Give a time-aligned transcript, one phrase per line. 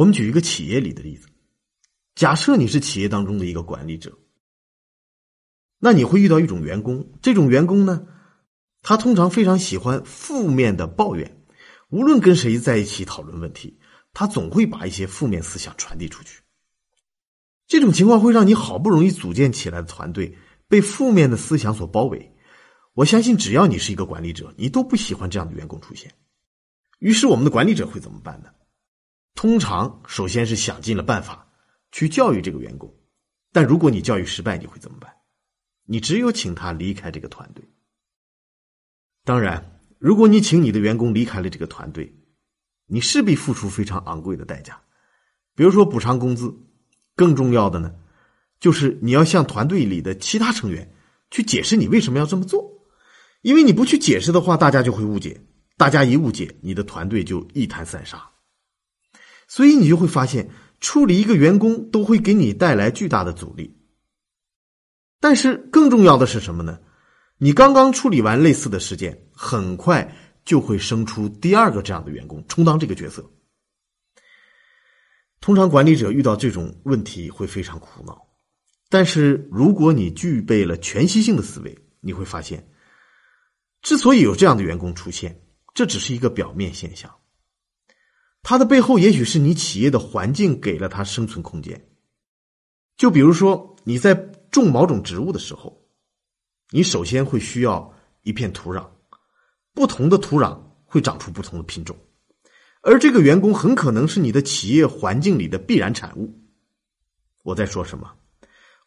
[0.00, 1.28] 我们举一个企业里的例子，
[2.14, 4.16] 假设你是企业当中的一个管理者，
[5.78, 8.06] 那你会遇到一种员工，这种员工呢，
[8.80, 11.44] 他通常非常喜欢负面的抱怨，
[11.90, 13.78] 无论跟谁在一起讨论问题，
[14.14, 16.40] 他总会把一些负面思想传递出去。
[17.66, 20.34] 这种情况会让你好不容易组建起来的团队
[20.66, 22.34] 被负面的思想所包围。
[22.94, 26.10] 我相信，只要你是一个管理者，你都不喜欢这样的员工出现。
[27.00, 28.48] 于是，我们的管理者会怎么办呢？
[29.40, 31.48] 通常，首先是想尽了办法
[31.92, 32.94] 去教育这个员工，
[33.54, 35.10] 但如果你教育失败，你会怎么办？
[35.86, 37.64] 你只有请他离开这个团队。
[39.24, 42.14] 当然，如果你请你的员工离开了这个团队，
[42.84, 44.78] 你势必付出非常昂贵的代价，
[45.54, 46.54] 比如说补偿工资。
[47.16, 47.94] 更重要的呢，
[48.58, 50.94] 就是你要向团队里的其他成员
[51.30, 52.70] 去解释你为什么要这么做，
[53.40, 55.40] 因为你不去解释的话，大家就会误解，
[55.78, 58.30] 大家一误解，你的团队就一盘散沙。
[59.50, 63.76] 所以你就会发现，处理一个员工都会给你带来巨大的阻力。
[65.18, 66.78] 但是更重要的是什么呢？
[67.36, 73.28] 你刚刚处理完类似的事件，很快就会生出第二个这样的员工充当这个角色。
[75.40, 78.22] 通常管理者遇到这种问题会非常苦恼，
[78.88, 82.70] 但是如果你具备了全息性的思维，你会发现，
[83.82, 85.42] 之所以有这样的员工出现，
[85.74, 87.12] 这只是一个表面现象。
[88.42, 91.88] 它的背后也许是你企业的环境给了它生存空间。
[92.96, 94.14] 就比如说你在
[94.50, 95.80] 种某种植物的时候，
[96.70, 98.86] 你首先会需要一片土壤，
[99.72, 101.96] 不同的土壤会长出不同的品种，
[102.82, 106.32] 而这个员工很可能是你的企业环境里的必然产物。
[107.42, 108.10] 我在说什么？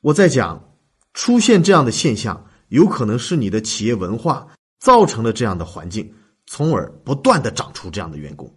[0.00, 0.76] 我在讲
[1.14, 6.12] 出现这样的现象，有可能是你的企业文化造成了这样的环境，
[6.46, 8.52] 从而不断的长出这样的员工。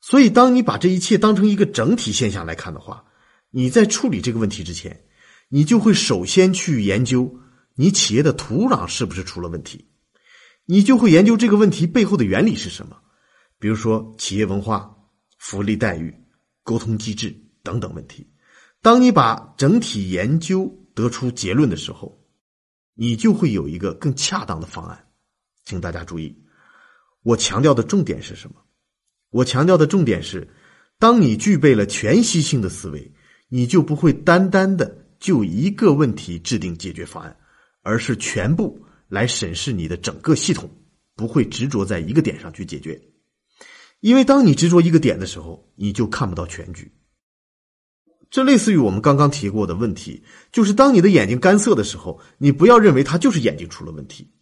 [0.00, 3.04] 所以，当你把这一切当成一个整体现象来看的话，
[3.50, 5.04] 你在处理这个问题之前，
[5.48, 7.40] 你就会首先去研究
[7.74, 9.88] 你企业的土壤是不是出了问题，
[10.64, 12.96] 你就会研究这个问题背后的原理是什么，
[13.58, 14.94] 比如说企业文化、
[15.38, 16.14] 福利待遇、
[16.62, 18.30] 沟通机制等等问题。
[18.82, 22.24] 当你把整体研究得出结论的时候，
[22.94, 25.06] 你就会有一个更恰当的方案。
[25.64, 26.36] 请大家注意，
[27.22, 28.56] 我强调的重点是什么？
[29.36, 30.48] 我强调的重点是，
[30.98, 33.12] 当你具备了全息性的思维，
[33.50, 37.36] 你就不会单单的就一个问题制定解决方案，
[37.82, 40.70] 而是全部来审视你的整个系统，
[41.14, 42.98] 不会执着在一个点上去解决。
[44.00, 46.90] 因为当你执着一个点的时候，你就看不到全局。
[48.30, 54.32] 这类似于我们刚刚提过的问题，就是当你的眼睛干涩的时候，你不要认为它就是眼睛出了问题，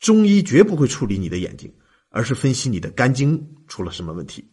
[0.00, 1.72] 中医绝不会处理你的眼睛。
[2.14, 4.48] 而是分析你的肝经出了什么问题，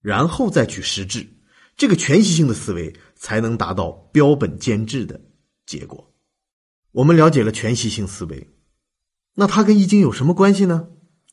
[0.00, 1.24] 然后再去实质，
[1.76, 5.20] 这个全息性的思维才能达到标本兼治的
[5.66, 6.12] 结果。
[6.90, 8.52] 我们了解了全息性思维，
[9.34, 10.88] 那它跟易经有什么关系呢？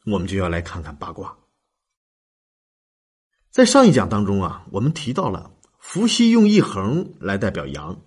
[0.06, 1.40] 我们就要来看看八卦。
[3.50, 8.00] 在上一讲当中啊，我们提到了伏羲用一横来代表阳，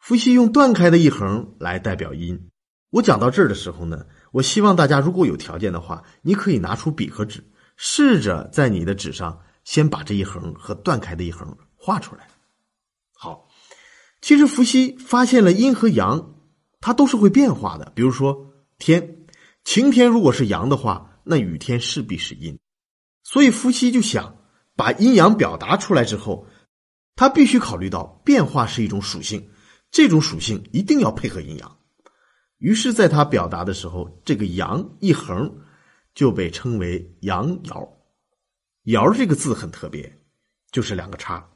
[0.00, 2.50] 伏羲用断开的一横来代表阴。
[2.90, 4.04] 我讲到这儿的时候呢。
[4.30, 7.42] 我希望大家如果有条件的话，你可以拿出笔和纸，
[7.76, 12.28] 试着在你的纸上先把这一横和断开的一横画出来。
[13.14, 13.48] 好，
[14.20, 16.34] 其实伏羲发现了阴和阳，
[16.80, 17.92] 它都是会变化的。
[17.94, 19.26] 比如说天，
[19.64, 22.58] 晴天如果是阳的话，那雨天势必是阴。
[23.24, 24.36] 所以伏羲就想
[24.76, 26.46] 把阴阳表达出来之后，
[27.16, 29.50] 他必须考虑到变化是一种属性，
[29.90, 31.77] 这种属性一定要配合阴阳。
[32.58, 35.60] 于是，在他表达的时候，这个“阳”一横
[36.14, 37.88] 就被称为“阳爻”。
[38.84, 40.18] 爻这个字很特别，
[40.72, 41.48] 就是两个叉。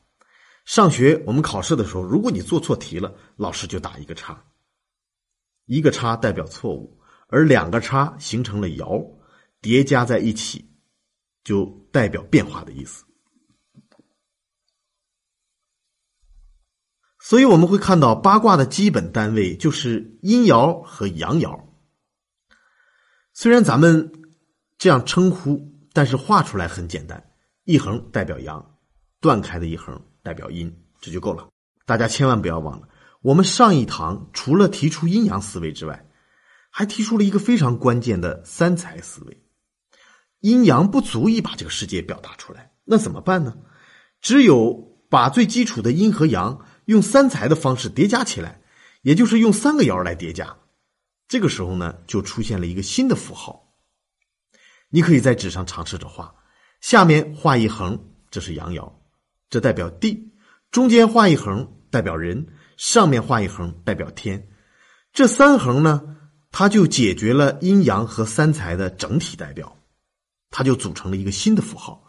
[0.65, 4.45] 上学我们考试的时候，如果你做错题了，老师就打一个叉。
[5.67, 9.05] 一个叉代表错误，而两个叉形成了爻，
[9.61, 10.71] 叠加在一起，
[11.43, 13.05] 就代表变化的意思。
[17.25, 21.57] 所以我们会看到八卦的基本单位就是阴爻和阳爻。
[23.33, 24.13] 虽然咱们
[24.77, 27.25] 这样称呼，但是画出来很简单：
[27.63, 28.75] 一横代表阳，
[29.21, 31.49] 断开的一横代表阴，这就够了。
[31.87, 32.89] 大家千万不要忘了，
[33.21, 36.05] 我们上一堂除了提出阴阳思维之外，
[36.71, 39.45] 还提出了一个非常关键的三才思维。
[40.41, 43.57] 阴阳不足以把这个世界表达出来，那怎么办呢？
[44.21, 46.59] 只有把最基础的阴和阳。
[46.87, 48.61] 用三才的方式叠加起来，
[49.03, 50.57] 也就是用三个爻来叠加。
[51.29, 53.73] 这个时候呢，就出现了一个新的符号。
[54.89, 56.35] 你可以在纸上尝试着画，
[56.81, 57.97] 下面画一横，
[58.33, 58.93] 这是阳爻，
[59.49, 60.29] 这代表地；
[60.73, 62.45] 中间画一横代表人，
[62.77, 64.49] 上面画一横代表天。
[65.13, 66.03] 这三横呢，
[66.51, 69.79] 它就解决了阴阳和三才的整体代表，
[70.51, 72.05] 它就组成了一个新的符号。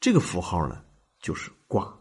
[0.00, 0.82] 这个符号呢，
[1.22, 1.97] 就是卦。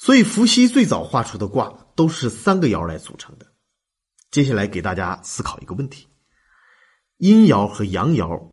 [0.00, 3.52] 所以伏羲最早画出的卦都是三个爻来组成的。
[4.30, 6.08] 接下来给大家思考一个问题：
[7.18, 8.50] 阴爻和阳爻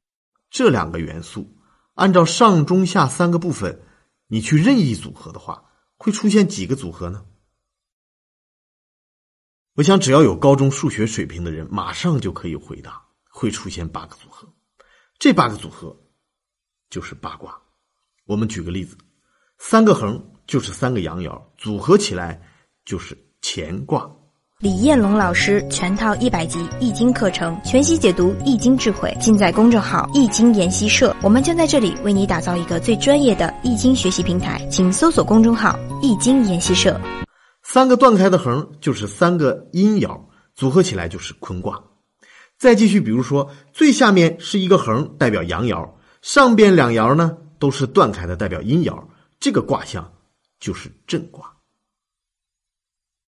[0.49, 1.57] 这两个元素，
[1.93, 3.81] 按照上中下三个部分，
[4.27, 7.25] 你去任意组合的话，会出现几个组合呢？
[9.75, 14.53] 我想，只要有高中数学水平的人，马上就可以回答，会出现八个组合。
[15.17, 15.97] 这八个组合
[16.89, 17.57] 就是八卦。
[18.25, 18.97] 我们举个例子，
[19.57, 20.33] 三个横。
[20.47, 22.41] 就是三个阳爻组合起来
[22.85, 24.09] 就是乾卦。
[24.59, 31.15] 李彦龙老师全套一百集易经课程，全息解读易经智慧，尽在公众号易经研习社。
[31.21, 36.99] 我们将在这里为你打造一个最专业的易经学习平台，请搜索公众号易经研习社。
[37.61, 40.19] 三个断开的横就是三个阴爻，
[40.55, 41.79] 组合起来就是坤卦。
[42.57, 45.87] 再继续，比如说最下面是一个横，代表阳爻，
[46.23, 48.99] 上边两爻呢都是断开的，代表阴爻，
[49.39, 50.11] 这个卦象。
[50.59, 51.55] 就是震卦。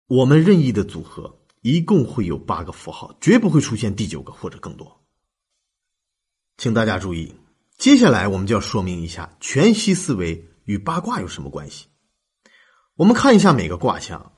[0.07, 5.05] 我们任意的组合一共会有八个符号，绝不会出现第九个或者更多。
[6.57, 7.35] 请大家注意，
[7.77, 11.85] 接下来我们就要说明一下全息思维与八卦有什么关系。
[12.95, 14.33] 我们看一下每个卦象，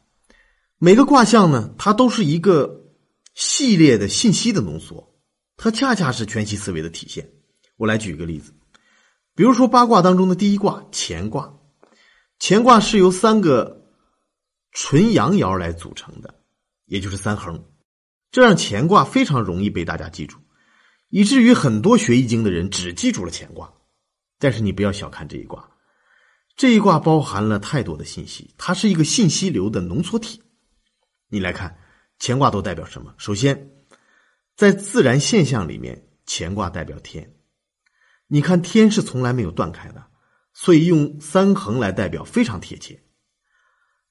[0.77, 2.91] 每个卦象呢，它都是一个
[3.33, 5.15] 系列的信息的浓缩，
[5.55, 7.31] 它恰恰是全息思维的体现。
[7.77, 8.53] 我来举一个例子，
[9.35, 11.60] 比如说八卦当中的第一卦乾卦。
[12.43, 13.85] 乾卦是由三个
[14.71, 16.33] 纯阳爻来组成的，
[16.85, 17.63] 也就是三横，
[18.31, 20.39] 这让乾卦非常容易被大家记住，
[21.09, 23.71] 以至于很多学易经的人只记住了乾卦。
[24.39, 25.69] 但是你不要小看这一卦，
[26.55, 30.41] 这一卦包含了太多的信息，它是一个信息流的浓缩体。
[31.29, 31.77] 你来看
[32.17, 33.13] 乾卦都代表什么？
[33.19, 33.69] 首先，
[34.55, 37.35] 在自然现象里面，乾卦代表天。
[38.25, 40.07] 你看天是从来没有断开的。
[40.61, 43.01] 所以用三横来代表非常贴切。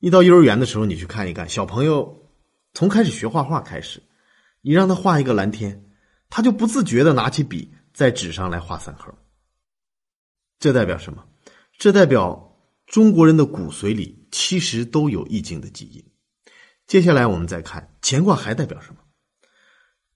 [0.00, 2.28] 你到幼儿园的时候，你去看一看，小朋友
[2.74, 4.02] 从开始学画画开始，
[4.60, 5.84] 你让他画一个蓝天，
[6.28, 9.14] 他就不自觉的拿起笔在纸上来画三横。
[10.58, 11.24] 这代表什么？
[11.78, 16.04] 这代表中国人的骨髓里其实都有易经的基因。
[16.84, 19.00] 接下来我们再看乾卦还代表什么？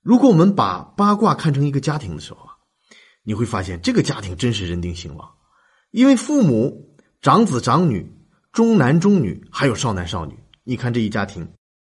[0.02, 2.56] 如果我们把八卦看成一个家庭的时候啊，
[3.22, 5.32] 你会发现这个家庭真是人丁兴旺。
[5.94, 8.12] 因为父母、长子、长女、
[8.50, 11.48] 中男、中女，还有少男、少女，你看这一家庭，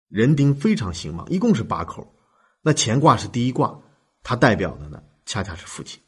[0.07, 2.15] 人丁非常兴旺，一共是八口。
[2.61, 3.75] 那乾卦是第一卦，
[4.21, 5.99] 它代表的呢，恰恰是父亲。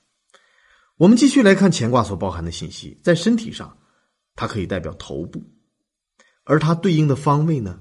[0.97, 3.75] 我们继续来看乾卦所包含的信息，在身体上，
[4.35, 5.41] 它可以代表头部，
[6.43, 7.79] 而它对应的方位呢，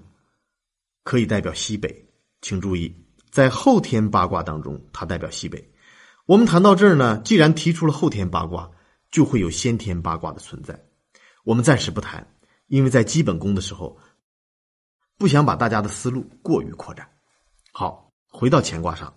[1.05, 2.09] 可以代表西北。
[2.41, 2.97] 请注意，
[3.31, 5.71] 在后天八卦当中，它代表西北。
[6.25, 8.71] 我们谈到这儿呢，既然提出了后天八卦。
[9.11, 10.79] 就会有先天八卦的存在，
[11.45, 12.27] 我们暂时不谈，
[12.67, 13.99] 因为在基本功的时候，
[15.17, 17.09] 不想把大家的思路过于扩展。
[17.73, 19.15] 好，回到乾卦上，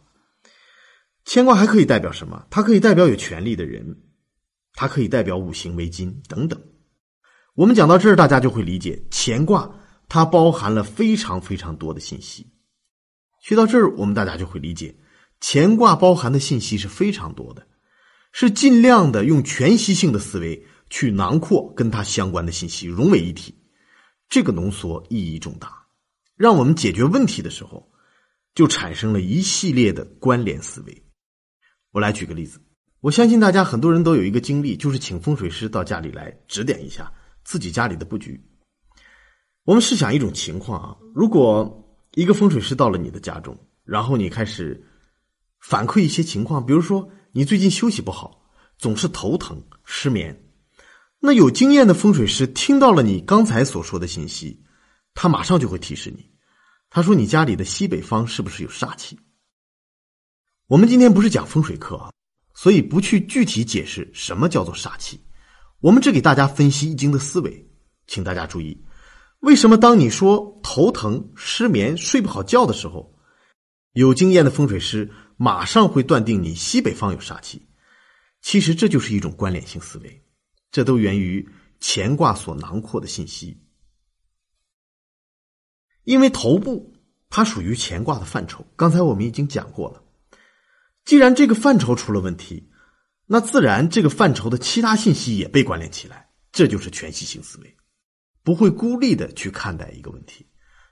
[1.26, 2.48] 乾卦还可以代表什么？
[2.50, 4.04] 它可以代表有权利的人，
[4.74, 6.62] 它可以代表五行为金等等。
[7.54, 9.70] 我们讲到这儿，大家就会理解乾卦
[10.08, 12.50] 它包含了非常非常多的信息。
[13.42, 14.96] 学到这儿，我们大家就会理解
[15.42, 17.68] 乾卦包含的信息是非常多的。
[18.32, 23.54] 是尽量的用全息性的思维去囊括跟它相关的信息，融为一体。
[24.30, 25.86] 这个浓缩意义重大，
[26.38, 27.92] 让我们解决问题的时候
[28.56, 31.04] 就产生了一系列的关联思维。
[31.92, 32.62] 我来举个例子，
[33.02, 37.12] 我相信大家很多人都有一个经历，就是请风水师到家里来指点一下
[37.44, 38.42] 自己家里的布局。
[39.66, 44.82] 我们试想一种情况啊，如果一个风水师到了你的家中，然后你开始
[45.60, 47.10] 反馈一些情况，比如说。
[47.34, 48.44] 你最近休息不好，
[48.78, 50.44] 总是头疼、失眠。
[51.20, 54.62] 那有经验的风水师听到了你刚才所说的信息，
[55.14, 56.30] 他马上就会提示你。
[56.90, 59.18] 他说：“你家里的西北方是不是有煞气？”
[60.68, 62.12] 我们今天不是讲风水课啊，
[62.54, 65.22] 所以不去具体解释什么叫做煞气。
[65.80, 67.66] 我们只给大家分析易经的思维，
[68.08, 68.84] 请大家注意：
[69.40, 73.14] 为什么当你说头疼、失眠、睡不好觉的时候，
[73.94, 75.10] 有经验的风水师？
[75.44, 77.68] 马上会断定你西北方有煞气，
[78.44, 80.24] 其实这就是一种关联性思维，
[80.70, 83.60] 这都源于乾卦所囊括的信息。
[86.04, 86.94] 因为头部
[87.28, 90.04] 它属于乾卦的范畴，刚才我们已经讲过了。
[91.06, 92.70] 既然这个范畴出了问题，
[93.26, 97.78] 那自然这个范畴的其他信息也被关联起来，这就是全息性思维，
[98.44, 100.46] 不会孤立的去看待一个问题。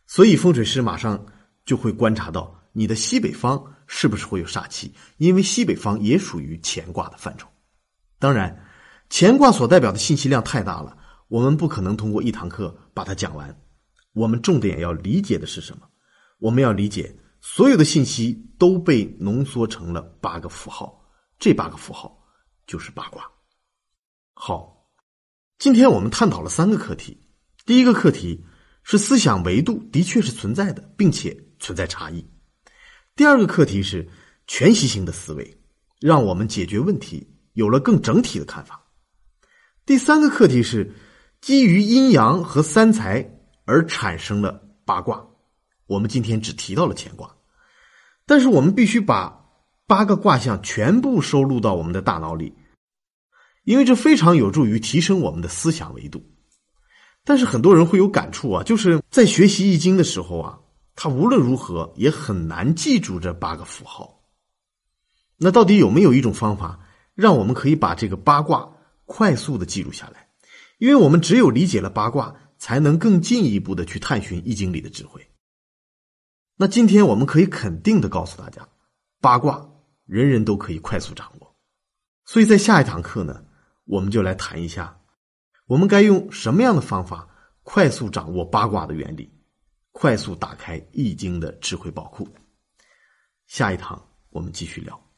[0.08, 1.24] 所以风水师马上
[1.66, 7.48] 就会观察到你的西北方是不是会有煞气，因为西北方也属于乾卦的范畴。
[8.20, 8.64] 当然，
[9.10, 10.96] 乾卦所代表的信息量太大了，
[11.28, 13.60] 我们不可能通过一堂课把它讲完。
[14.14, 15.90] 我们重点要理解的是什么？
[16.38, 21.04] 我们要理解所有的信息都被浓缩成了八个符号，
[21.40, 22.16] 这八个符号
[22.68, 23.24] 就是八卦。
[24.36, 24.86] 好，
[25.58, 27.26] 今天我们探讨了三个课题。
[27.66, 28.46] 第一个课题
[28.84, 32.24] 是思想维度的确是存在的，并且存在差异。
[33.20, 34.08] 第二个课题是
[34.48, 35.58] 全息性的思维，
[36.00, 38.82] 让我们解决问题有了更整体的看法。
[39.86, 40.90] 第三个课题是
[41.42, 43.30] 基于阴阳和三才。
[43.66, 45.22] 而产生了八卦，
[45.86, 47.36] 我们今天只提到了乾卦，
[48.26, 49.38] 但是我们必须把
[49.86, 52.54] 八个卦象全部收录到我们的大脑里，
[53.66, 56.24] 因为这非常有助于提升我们的思想维度。
[57.26, 60.58] 但是很多人会有感触啊，就是在学习易经的时候啊，
[61.00, 64.22] 他无论如何也很难记住这八个符号。
[65.38, 66.78] 那到底有没有一种方法，
[67.16, 68.70] 让我们可以把这个八卦
[69.06, 70.28] 快速的记录下来？
[70.78, 72.36] 因为我们只有理解了八卦。
[72.62, 75.26] 才能更进一步的去探寻易经里的智慧。
[76.58, 78.68] 那今天我们可以肯定的告诉大家，
[79.22, 79.66] 八卦
[80.06, 81.56] 人人都可以快速掌握。
[82.26, 83.46] 所以在下一堂课呢，
[83.86, 85.00] 我们就来谈一下，
[85.68, 87.30] 我们该用什么样的方法
[87.64, 89.32] 快速掌握八卦的原理，
[90.02, 92.26] 快速打开易经的智慧宝库。
[93.48, 94.98] 下一堂我们继续聊。